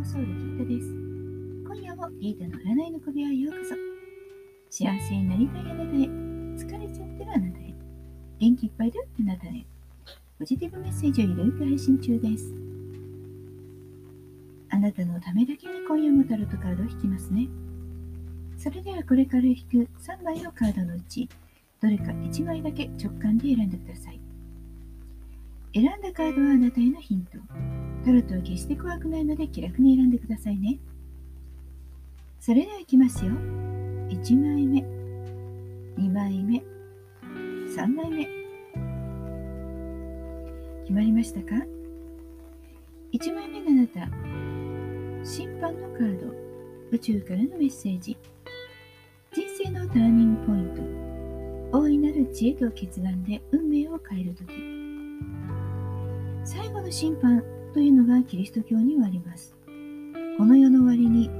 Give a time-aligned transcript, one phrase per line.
[0.00, 0.88] ーソウルギータです。
[1.64, 3.74] 今夜もギータの占いの小部屋へようこそ。
[4.68, 7.74] 幸せになりたいあなたへ、疲れちゃってるあなたへ、
[8.40, 9.64] 元気いっぱいであなたへ、
[10.38, 12.52] ポジティブメッセージをいろいろ配信中です。
[14.70, 17.48] あなたのためだけに今夜もタロットカードを引きますね。
[18.58, 21.28] それではこれから引く3枚のカードのうち、
[21.80, 24.21] どれか1枚だけ直感で選んでください。
[25.74, 27.38] 選んだカードはあなたへのヒント。
[28.04, 30.78] タロットは決して怖くないので気楽に選んでくださいね。
[32.38, 33.32] それではいきますよ。
[34.10, 34.80] 1枚目、
[35.96, 36.62] 2枚目、
[37.74, 38.26] 3枚目。
[40.82, 41.64] 決まりましたか
[43.12, 46.34] ?1 枚目のあなた、審判のカード、
[46.90, 48.18] 宇宙からのメッセージ。
[49.32, 51.78] 人生のターニングポイント。
[51.78, 54.81] 大いなる知恵と決断で運命を変えるとき。
[56.44, 59.54] 最後の審判というのがキリスト教にはあります。
[60.38, 61.30] この世の終わりに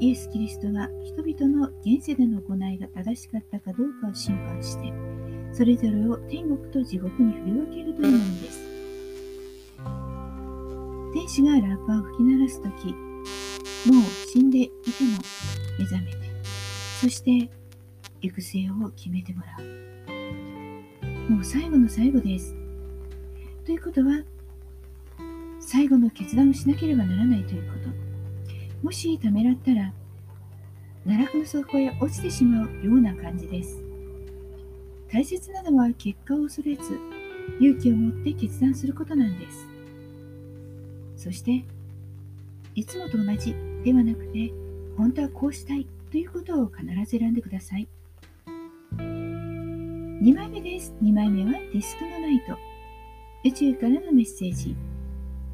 [0.00, 4.92] イエス・キリストが人々の現世での行いが正しかったかどうかを審判して、
[5.52, 8.60] それぞれを天国と地獄に振り分けるというものです。
[11.14, 14.72] 天使がラッパを吹き鳴らすとき、もう死んでいて
[15.04, 15.18] も
[15.78, 16.18] 目覚めて、
[17.00, 17.48] そして
[18.20, 21.32] 行く末を決めてもらう。
[21.32, 22.54] もう最後の最後です。
[23.64, 24.22] ということは、
[25.58, 28.84] 最後の決断をしなければならないということ。
[28.84, 29.92] もしためらったら、
[31.04, 33.82] 奈落の底へ落ちてしまうような感じです。
[35.10, 36.98] 大切なのは結果を恐れず、
[37.60, 39.66] 勇気を持って決断することなんです。
[41.16, 41.64] そして、
[42.74, 44.52] いつもと同じではなくて、
[44.98, 47.88] 本当はこうしたいということを必ず選んでください。
[48.98, 50.94] 2枚目です。
[51.02, 52.73] 2枚目はディスクのナイト。
[53.44, 54.74] 宇宙からのメッセージ。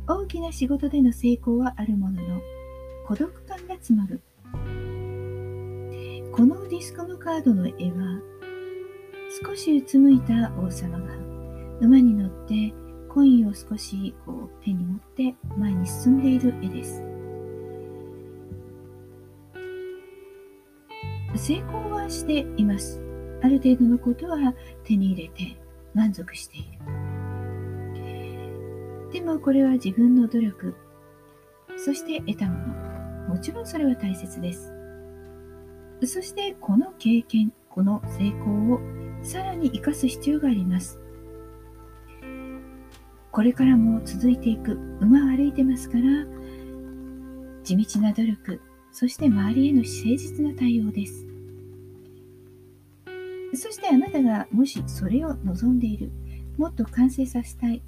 [0.07, 2.41] 大きな仕事での成功はあるものの、
[3.05, 4.21] 孤独感が募る。
[6.31, 8.21] このディスコのカードの絵は、
[9.45, 11.17] 少しうつむいた王様が
[11.81, 12.73] 馬に乗って
[13.09, 17.03] コインを少しこう手に持って前に進んでいる絵です。
[21.35, 23.03] 成功はしています。
[23.43, 24.55] ある程度のことは
[24.85, 25.57] 手に入れて
[25.93, 27.00] 満足している。
[29.13, 30.75] でもこれは自分の努力、
[31.77, 32.59] そして得たも
[33.29, 33.35] の。
[33.35, 34.73] もちろんそれは大切です。
[36.05, 38.81] そしてこの経験、この成功を
[39.23, 41.01] さらに生かす必要があります。
[43.31, 46.03] これからも続いていく、馬を歩いてますから、
[47.63, 48.61] 地道な努力、
[48.91, 51.27] そして周りへの誠実な対応です。
[53.55, 56.11] そしてあなたがもしそれを望んでいる、
[56.57, 57.83] もっと完成させたい、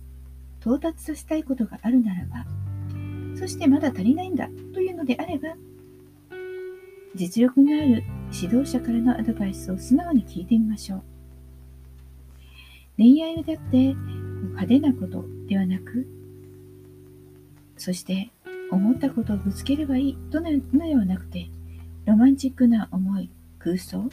[0.65, 2.47] 到達させたいことがあるならば、
[3.37, 5.55] そしてまだ足りないんだというのであれば、
[7.15, 11.03] 実力のある指導者からのアドバイスを素直に聞いてみましょう。
[12.97, 16.06] 恋愛だって派手なことではなく、
[17.77, 18.31] そして
[18.71, 21.49] 思ったことをぶつければいいとのではなくて、
[22.06, 23.28] ロマンチックな思い、
[23.59, 24.09] 空想、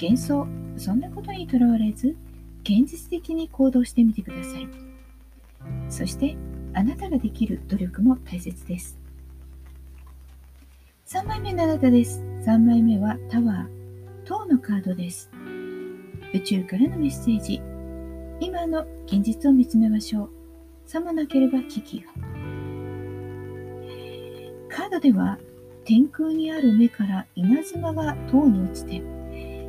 [0.00, 2.16] 幻想、そんなことにとらわれず、
[2.62, 4.91] 現実的に行動してみてください。
[5.88, 6.36] そして
[6.74, 8.98] あなたができる努力も大切です。
[11.06, 12.22] 3枚目のあなたです。
[12.46, 15.30] 3枚目はタワー、塔のカードです。
[16.32, 17.60] 宇宙からのメッセージ。
[18.40, 20.30] 今の現実を見つめましょう。
[20.86, 22.10] さもなければ危機が。
[24.68, 25.38] カードでは
[25.84, 29.02] 天空にある目から稲妻が塔に落ちて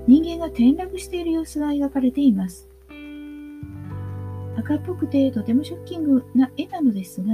[0.08, 2.70] 人間が転落している様子が描かれています。
[4.64, 7.28] 赤っぽくてとてもショッキングな絵なのですが、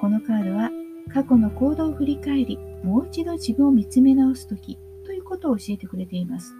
[0.00, 0.70] このカードは
[1.12, 6.54] 過去の行動を振り返り、もう一度自分を見つめ直すときということを教えてくれています。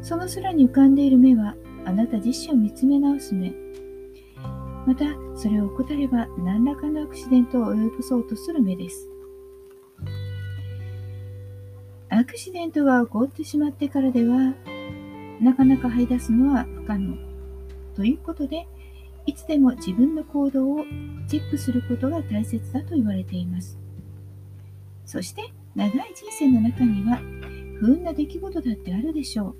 [0.00, 1.54] その空に浮かんでいる目は、
[1.84, 3.52] あなた自身を見つめ直す目。
[4.86, 5.04] また、
[5.36, 9.08] それを怠れば何らかのアクシデントを及ぼそうとする目です。
[12.08, 14.54] アクシデントが起こってしまってからでは、
[15.40, 17.31] なかなか這い出すのは不可能。
[17.94, 18.66] ということで、
[19.26, 20.84] いつでも自分の行動を
[21.28, 23.78] チェックすることが大切だと言われています。
[25.04, 25.42] そして、
[25.74, 27.18] 長い人生の中には
[27.78, 29.56] 不運な出来事だってあるでしょう。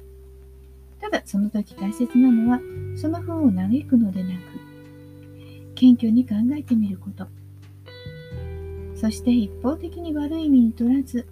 [1.01, 2.61] ただ、その時大切なのは、
[2.97, 4.35] その不運を嘆くのでなく、
[5.75, 7.27] 謙虚に考えてみること。
[8.95, 11.27] そして一方的に悪い意味に取らず、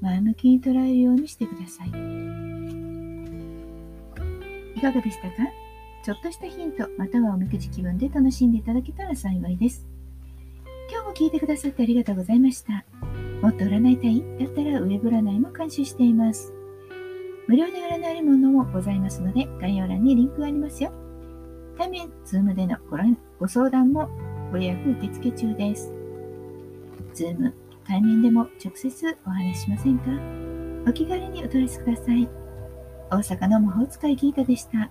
[0.00, 1.88] 前向きに捉えるようにしてください。
[1.88, 1.92] い
[4.80, 5.36] かがでしたか？
[6.04, 9.86] ちょっとしたヒント、またはおみくじ気分で楽しんでいただけたら幸いです。
[10.90, 12.84] 今日も聞いてくださってありがとうございました。
[13.42, 16.52] もっと占いたいだったらウェブ占いも監修しています。
[17.46, 20.92] 無料で占えるものもございますので、概要欄にリンクがありますよ。
[21.76, 22.76] 対面、 Zoom での
[23.38, 24.08] ご相談も
[24.50, 25.92] ご予約受付中です。
[27.12, 27.54] Zoom、
[27.84, 30.04] 対面でも直接お話ししませんか？
[30.90, 32.28] お気軽にお問い合わせください。
[33.10, 34.90] 大阪の魔法使いギータでした。